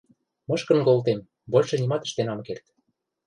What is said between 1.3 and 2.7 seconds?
большы нимат ӹштен ам керд.